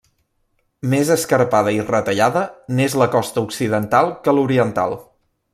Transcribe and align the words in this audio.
Més 0.93 1.11
escarpada 1.15 1.75
i 1.75 1.85
retallada 1.91 2.43
n'és 2.79 2.97
la 3.03 3.11
costa 3.19 3.47
occidental 3.49 4.13
que 4.25 4.39
l'oriental. 4.39 4.99